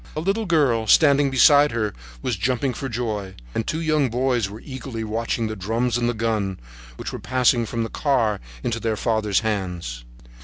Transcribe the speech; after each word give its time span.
A 0.15 0.19
little 0.19 0.47
girl, 0.47 0.87
standing 0.87 1.29
beside 1.29 1.69
her, 1.73 1.93
was 2.23 2.35
jumping 2.35 2.73
for 2.73 2.89
joy, 2.89 3.35
and 3.53 3.67
two 3.67 3.79
young 3.81 4.09
boys 4.09 4.49
were 4.49 4.59
eagerly 4.65 5.03
watching 5.03 5.45
the 5.45 5.55
drum 5.55 5.91
and 5.95 6.09
the 6.09 6.15
gun, 6.15 6.59
which 6.95 7.13
were 7.13 7.19
passing 7.19 7.67
from 7.67 7.83
the 7.83 7.89
car 7.89 8.39
into 8.63 8.79
their 8.79 8.97
father's 8.97 9.41
hands. 9.41 10.03